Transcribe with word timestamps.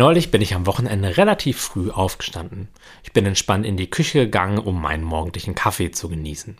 Neulich 0.00 0.30
bin 0.30 0.40
ich 0.40 0.54
am 0.54 0.64
Wochenende 0.64 1.18
relativ 1.18 1.60
früh 1.60 1.90
aufgestanden. 1.90 2.68
Ich 3.02 3.12
bin 3.12 3.26
entspannt 3.26 3.66
in 3.66 3.76
die 3.76 3.90
Küche 3.90 4.20
gegangen, 4.20 4.56
um 4.56 4.80
meinen 4.80 5.04
morgendlichen 5.04 5.54
Kaffee 5.54 5.90
zu 5.90 6.08
genießen. 6.08 6.56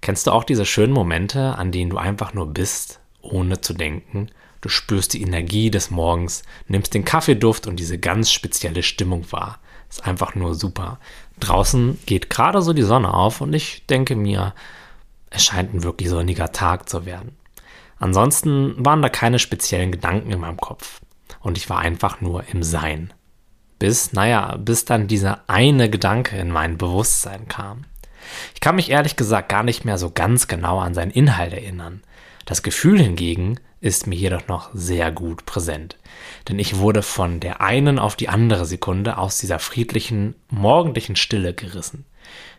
Kennst 0.00 0.26
du 0.26 0.32
auch 0.32 0.42
diese 0.42 0.66
schönen 0.66 0.92
Momente, 0.92 1.56
an 1.56 1.70
denen 1.70 1.90
du 1.90 1.98
einfach 1.98 2.34
nur 2.34 2.48
bist, 2.48 2.98
ohne 3.22 3.60
zu 3.60 3.74
denken? 3.74 4.28
Du 4.60 4.68
spürst 4.68 5.14
die 5.14 5.22
Energie 5.22 5.70
des 5.70 5.92
Morgens, 5.92 6.42
nimmst 6.66 6.94
den 6.94 7.04
Kaffeeduft 7.04 7.68
und 7.68 7.76
diese 7.78 7.96
ganz 7.96 8.32
spezielle 8.32 8.82
Stimmung 8.82 9.30
wahr. 9.30 9.60
Ist 9.88 10.04
einfach 10.04 10.34
nur 10.34 10.56
super. 10.56 10.98
Draußen 11.38 12.00
geht 12.06 12.28
gerade 12.28 12.60
so 12.60 12.72
die 12.72 12.82
Sonne 12.82 13.14
auf 13.14 13.40
und 13.40 13.52
ich 13.52 13.86
denke 13.86 14.16
mir, 14.16 14.52
es 15.30 15.44
scheint 15.44 15.74
ein 15.74 15.84
wirklich 15.84 16.08
sonniger 16.08 16.50
Tag 16.50 16.88
zu 16.88 17.06
werden. 17.06 17.36
Ansonsten 17.98 18.84
waren 18.84 19.00
da 19.00 19.10
keine 19.10 19.38
speziellen 19.38 19.92
Gedanken 19.92 20.32
in 20.32 20.40
meinem 20.40 20.56
Kopf 20.56 21.00
und 21.44 21.58
ich 21.58 21.70
war 21.70 21.78
einfach 21.78 22.20
nur 22.20 22.44
im 22.50 22.62
Sein. 22.62 23.12
Bis, 23.78 24.12
naja, 24.12 24.56
bis 24.56 24.86
dann 24.86 25.06
dieser 25.06 25.42
eine 25.46 25.90
Gedanke 25.90 26.36
in 26.38 26.50
mein 26.50 26.78
Bewusstsein 26.78 27.48
kam. 27.48 27.84
Ich 28.54 28.60
kann 28.60 28.76
mich 28.76 28.90
ehrlich 28.90 29.14
gesagt 29.14 29.50
gar 29.50 29.62
nicht 29.62 29.84
mehr 29.84 29.98
so 29.98 30.10
ganz 30.10 30.48
genau 30.48 30.78
an 30.78 30.94
seinen 30.94 31.10
Inhalt 31.10 31.52
erinnern. 31.52 32.02
Das 32.46 32.62
Gefühl 32.62 32.98
hingegen 32.98 33.60
ist 33.82 34.06
mir 34.06 34.14
jedoch 34.16 34.48
noch 34.48 34.70
sehr 34.72 35.12
gut 35.12 35.44
präsent. 35.44 35.98
Denn 36.48 36.58
ich 36.58 36.78
wurde 36.78 37.02
von 37.02 37.40
der 37.40 37.60
einen 37.60 37.98
auf 37.98 38.16
die 38.16 38.30
andere 38.30 38.64
Sekunde 38.64 39.18
aus 39.18 39.36
dieser 39.36 39.58
friedlichen, 39.58 40.36
morgendlichen 40.48 41.16
Stille 41.16 41.52
gerissen. 41.52 42.06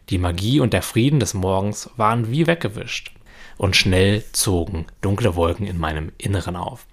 Die 0.10 0.20
Magie 0.20 0.60
und 0.60 0.74
der 0.74 0.84
Frieden 0.84 1.20
des 1.20 1.34
Morgens 1.34 1.90
waren 1.98 2.30
wie 2.30 2.46
weggewischt. 2.46 3.12
Und 3.58 3.76
schnell 3.76 4.24
zogen 4.32 4.86
dunkle 5.02 5.36
Wolken 5.36 5.66
in 5.66 5.80
meinem 5.80 6.12
Inneren 6.20 6.56
auf. 6.56 6.86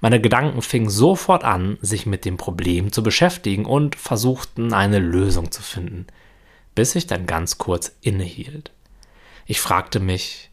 Meine 0.00 0.20
Gedanken 0.20 0.62
fingen 0.62 0.90
sofort 0.90 1.44
an, 1.44 1.78
sich 1.80 2.06
mit 2.06 2.24
dem 2.24 2.36
Problem 2.36 2.92
zu 2.92 3.02
beschäftigen 3.02 3.64
und 3.64 3.96
versuchten 3.96 4.72
eine 4.72 4.98
Lösung 4.98 5.50
zu 5.50 5.62
finden, 5.62 6.06
bis 6.74 6.94
ich 6.94 7.06
dann 7.06 7.26
ganz 7.26 7.58
kurz 7.58 7.92
innehielt. 8.00 8.72
Ich 9.46 9.60
fragte 9.60 10.00
mich, 10.00 10.50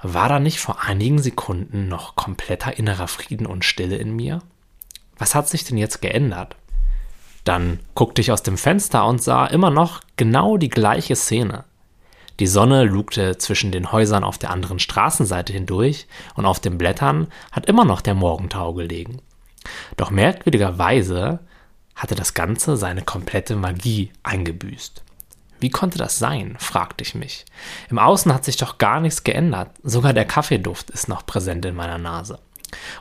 war 0.00 0.28
da 0.28 0.38
nicht 0.38 0.60
vor 0.60 0.82
einigen 0.82 1.18
Sekunden 1.18 1.88
noch 1.88 2.14
kompletter 2.14 2.78
innerer 2.78 3.08
Frieden 3.08 3.46
und 3.46 3.64
Stille 3.64 3.96
in 3.96 4.14
mir? 4.14 4.40
Was 5.16 5.34
hat 5.34 5.48
sich 5.48 5.64
denn 5.64 5.76
jetzt 5.76 6.00
geändert? 6.00 6.56
Dann 7.44 7.80
guckte 7.94 8.20
ich 8.20 8.30
aus 8.30 8.42
dem 8.42 8.56
Fenster 8.56 9.06
und 9.06 9.22
sah 9.22 9.46
immer 9.46 9.70
noch 9.70 10.00
genau 10.16 10.56
die 10.56 10.68
gleiche 10.68 11.16
Szene. 11.16 11.64
Die 12.40 12.46
Sonne 12.46 12.84
lugte 12.84 13.36
zwischen 13.38 13.72
den 13.72 13.90
Häusern 13.90 14.22
auf 14.22 14.38
der 14.38 14.50
anderen 14.50 14.78
Straßenseite 14.78 15.52
hindurch 15.52 16.06
und 16.34 16.46
auf 16.46 16.60
den 16.60 16.78
Blättern 16.78 17.28
hat 17.50 17.66
immer 17.66 17.84
noch 17.84 18.00
der 18.00 18.14
Morgentau 18.14 18.74
gelegen. 18.74 19.20
Doch 19.96 20.10
merkwürdigerweise 20.10 21.40
hatte 21.96 22.14
das 22.14 22.34
Ganze 22.34 22.76
seine 22.76 23.02
komplette 23.02 23.56
Magie 23.56 24.12
eingebüßt. 24.22 25.02
Wie 25.58 25.70
konnte 25.70 25.98
das 25.98 26.20
sein? 26.20 26.54
fragte 26.60 27.02
ich 27.02 27.16
mich. 27.16 27.44
Im 27.90 27.98
Außen 27.98 28.32
hat 28.32 28.44
sich 28.44 28.56
doch 28.56 28.78
gar 28.78 29.00
nichts 29.00 29.24
geändert. 29.24 29.70
Sogar 29.82 30.12
der 30.12 30.24
Kaffeeduft 30.24 30.90
ist 30.90 31.08
noch 31.08 31.26
präsent 31.26 31.64
in 31.64 31.74
meiner 31.74 31.98
Nase. 31.98 32.38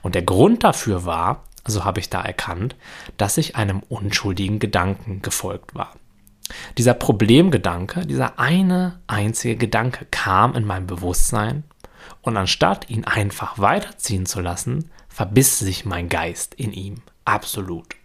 Und 0.01 0.15
der 0.15 0.23
Grund 0.23 0.63
dafür 0.63 1.05
war, 1.05 1.43
so 1.67 1.85
habe 1.85 1.99
ich 1.99 2.09
da 2.09 2.21
erkannt, 2.21 2.75
dass 3.17 3.37
ich 3.37 3.55
einem 3.55 3.83
unschuldigen 3.89 4.57
Gedanken 4.57 5.21
gefolgt 5.21 5.75
war. 5.75 5.93
Dieser 6.77 6.93
Problemgedanke, 6.93 8.05
dieser 8.05 8.39
eine 8.39 8.99
einzige 9.07 9.57
Gedanke 9.57 10.05
kam 10.11 10.55
in 10.55 10.65
mein 10.65 10.87
Bewusstsein 10.87 11.63
und 12.21 12.37
anstatt 12.37 12.89
ihn 12.89 13.05
einfach 13.05 13.59
weiterziehen 13.59 14.25
zu 14.25 14.41
lassen, 14.41 14.89
verbiss 15.09 15.59
sich 15.59 15.85
mein 15.85 16.09
Geist 16.09 16.53
in 16.55 16.73
ihm. 16.73 17.01
Absolut. 17.25 17.95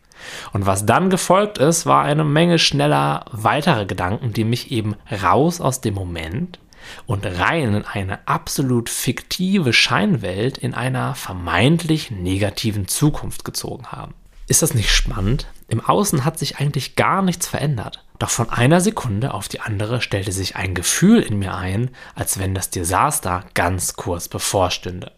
Und 0.52 0.66
was 0.66 0.86
dann 0.86 1.10
gefolgt 1.10 1.58
ist, 1.58 1.86
war 1.86 2.04
eine 2.04 2.24
Menge 2.24 2.58
schneller 2.58 3.24
weitere 3.32 3.86
Gedanken, 3.86 4.32
die 4.32 4.44
mich 4.44 4.70
eben 4.70 4.96
raus 5.10 5.60
aus 5.60 5.80
dem 5.80 5.94
Moment 5.94 6.58
und 7.06 7.26
rein 7.26 7.74
in 7.74 7.84
eine 7.84 8.26
absolut 8.26 8.88
fiktive 8.88 9.72
Scheinwelt 9.72 10.58
in 10.58 10.74
einer 10.74 11.14
vermeintlich 11.14 12.10
negativen 12.10 12.88
Zukunft 12.88 13.44
gezogen 13.44 13.86
haben. 13.88 14.14
Ist 14.48 14.62
das 14.62 14.74
nicht 14.74 14.90
spannend? 14.90 15.46
Im 15.68 15.80
Außen 15.80 16.24
hat 16.24 16.38
sich 16.38 16.58
eigentlich 16.58 16.96
gar 16.96 17.22
nichts 17.22 17.46
verändert. 17.46 18.04
Doch 18.18 18.30
von 18.30 18.50
einer 18.50 18.80
Sekunde 18.80 19.34
auf 19.34 19.48
die 19.48 19.60
andere 19.60 20.00
stellte 20.00 20.32
sich 20.32 20.56
ein 20.56 20.74
Gefühl 20.74 21.20
in 21.20 21.38
mir 21.38 21.54
ein, 21.54 21.90
als 22.14 22.38
wenn 22.38 22.54
das 22.54 22.70
Desaster 22.70 23.44
ganz 23.54 23.94
kurz 23.94 24.28
bevorstünde. 24.28 25.12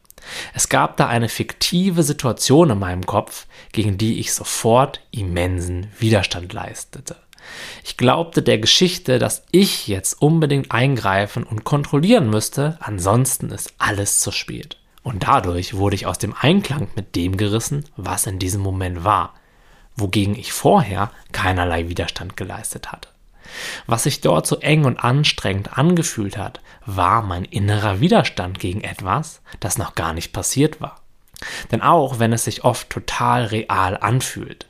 Es 0.54 0.68
gab 0.68 0.96
da 0.96 1.06
eine 1.06 1.28
fiktive 1.28 2.02
Situation 2.02 2.70
in 2.70 2.78
meinem 2.78 3.04
Kopf, 3.04 3.46
gegen 3.72 3.98
die 3.98 4.20
ich 4.20 4.32
sofort 4.32 5.00
immensen 5.10 5.88
Widerstand 5.98 6.52
leistete. 6.52 7.16
Ich 7.84 7.96
glaubte 7.96 8.42
der 8.42 8.58
Geschichte, 8.58 9.18
dass 9.18 9.44
ich 9.50 9.86
jetzt 9.86 10.20
unbedingt 10.22 10.72
eingreifen 10.72 11.42
und 11.44 11.64
kontrollieren 11.64 12.30
müsste, 12.30 12.78
ansonsten 12.80 13.50
ist 13.50 13.74
alles 13.78 14.20
zu 14.20 14.30
spät. 14.30 14.78
Und 15.04 15.22
dadurch 15.22 15.74
wurde 15.74 15.94
ich 15.94 16.06
aus 16.06 16.18
dem 16.18 16.34
Einklang 16.36 16.88
mit 16.96 17.14
dem 17.14 17.36
gerissen, 17.36 17.84
was 17.96 18.26
in 18.26 18.40
diesem 18.40 18.62
Moment 18.62 19.04
war 19.04 19.34
wogegen 19.96 20.36
ich 20.36 20.52
vorher 20.52 21.10
keinerlei 21.32 21.88
Widerstand 21.88 22.36
geleistet 22.36 22.92
hatte. 22.92 23.08
Was 23.86 24.04
sich 24.04 24.20
dort 24.20 24.46
so 24.46 24.58
eng 24.58 24.84
und 24.84 24.98
anstrengend 25.04 25.78
angefühlt 25.78 26.36
hat, 26.36 26.60
war 26.86 27.22
mein 27.22 27.44
innerer 27.44 28.00
Widerstand 28.00 28.58
gegen 28.58 28.82
etwas, 28.82 29.40
das 29.60 29.78
noch 29.78 29.94
gar 29.94 30.12
nicht 30.12 30.32
passiert 30.32 30.80
war. 30.80 31.00
Denn 31.70 31.82
auch 31.82 32.18
wenn 32.18 32.32
es 32.32 32.44
sich 32.44 32.64
oft 32.64 32.90
total 32.90 33.44
real 33.44 33.96
anfühlt, 33.98 34.66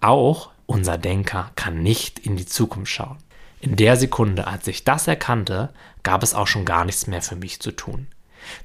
auch 0.00 0.50
unser 0.66 0.98
Denker 0.98 1.50
kann 1.56 1.82
nicht 1.82 2.18
in 2.18 2.36
die 2.36 2.46
Zukunft 2.46 2.90
schauen. 2.90 3.18
In 3.60 3.76
der 3.76 3.96
Sekunde, 3.96 4.46
als 4.46 4.66
ich 4.66 4.84
das 4.84 5.06
erkannte, 5.06 5.70
gab 6.02 6.22
es 6.22 6.34
auch 6.34 6.46
schon 6.46 6.64
gar 6.64 6.84
nichts 6.84 7.06
mehr 7.06 7.22
für 7.22 7.36
mich 7.36 7.60
zu 7.60 7.70
tun. 7.70 8.08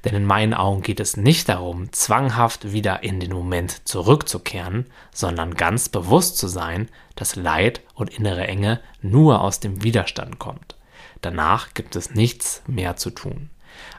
Denn 0.04 0.14
in 0.14 0.26
meinen 0.26 0.54
Augen 0.54 0.82
geht 0.82 1.00
es 1.00 1.16
nicht 1.16 1.48
darum, 1.48 1.92
zwanghaft 1.92 2.72
wieder 2.72 3.02
in 3.02 3.20
den 3.20 3.32
Moment 3.32 3.88
zurückzukehren, 3.88 4.86
sondern 5.12 5.54
ganz 5.54 5.88
bewusst 5.88 6.38
zu 6.38 6.48
sein, 6.48 6.88
dass 7.16 7.36
Leid 7.36 7.80
und 7.94 8.10
innere 8.10 8.46
Enge 8.46 8.80
nur 9.00 9.40
aus 9.40 9.60
dem 9.60 9.82
Widerstand 9.82 10.38
kommt. 10.38 10.76
Danach 11.20 11.74
gibt 11.74 11.96
es 11.96 12.14
nichts 12.14 12.62
mehr 12.66 12.96
zu 12.96 13.10
tun. 13.10 13.50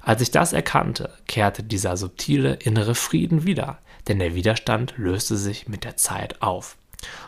Als 0.02 0.22
ich 0.22 0.32
das 0.32 0.54
erkannte, 0.54 1.14
kehrte 1.28 1.64
dieser 1.64 1.98
subtile 1.98 2.56
innere 2.56 2.96
Frieden 2.96 3.46
wieder, 3.46 3.80
denn 4.08 4.20
der 4.20 4.36
Widerstand 4.36 4.96
löste 4.98 5.38
sich 5.38 5.68
mit 5.68 5.84
der 5.84 5.98
Zeit 5.98 6.42
auf. 6.42 6.78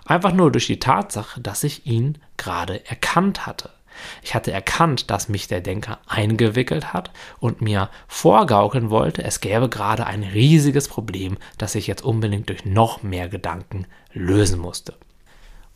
Einfach 0.06 0.34
nur 0.34 0.52
durch 0.52 0.68
die 0.68 0.80
Tatsache, 0.80 1.42
dass 1.42 1.64
ich 1.64 1.86
ihn 1.86 2.18
gerade 2.38 2.86
erkannt 2.88 3.46
hatte. 3.46 3.72
Ich 4.22 4.36
hatte 4.36 4.52
erkannt, 4.52 5.10
dass 5.10 5.30
mich 5.30 5.48
der 5.48 5.62
Denker 5.62 6.00
eingewickelt 6.08 6.94
hat 6.94 7.12
und 7.40 7.62
mir 7.62 7.90
vorgaukeln 8.08 8.90
wollte, 8.90 9.24
es 9.24 9.40
gäbe 9.40 9.70
gerade 9.70 10.06
ein 10.06 10.24
riesiges 10.24 10.88
Problem, 10.88 11.38
das 11.58 11.76
ich 11.76 11.88
jetzt 11.88 12.04
unbedingt 12.04 12.50
durch 12.50 12.66
noch 12.66 13.04
mehr 13.04 13.30
Gedanken 13.30 13.88
lösen 14.14 14.60
musste. 14.60 14.94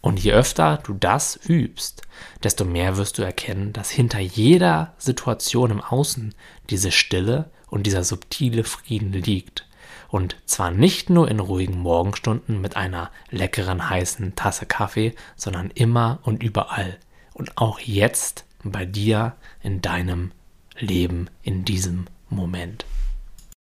Und 0.02 0.20
je 0.20 0.32
öfter 0.32 0.80
du 0.84 0.94
das 0.94 1.38
übst, 1.48 2.04
desto 2.44 2.64
mehr 2.64 2.98
wirst 2.98 3.18
du 3.18 3.22
erkennen, 3.22 3.74
dass 3.74 3.90
hinter 3.90 4.20
jeder 4.20 4.94
Situation 4.98 5.72
im 5.72 5.82
Außen 5.82 6.34
diese 6.70 6.92
Stille 6.92 7.50
und 7.68 7.84
dieser 7.84 8.04
subtile 8.04 8.64
Frieden 8.64 9.12
liegt. 9.12 9.66
Und 10.08 10.38
zwar 10.46 10.72
nicht 10.72 11.10
nur 11.10 11.30
in 11.30 11.40
ruhigen 11.40 11.78
Morgenstunden 11.80 12.62
mit 12.62 12.76
einer 12.76 13.12
leckeren 13.30 13.90
heißen 13.90 14.36
Tasse 14.36 14.66
Kaffee, 14.66 15.14
sondern 15.36 15.70
immer 15.72 16.20
und 16.24 16.42
überall 16.42 16.98
und 17.40 17.58
auch 17.58 17.80
jetzt 17.80 18.46
bei 18.64 18.86
dir 18.86 19.36
in 19.64 19.82
deinem 19.82 20.32
Leben 20.78 21.30
in 21.42 21.66
diesem 21.66 22.06
Moment. 22.30 22.86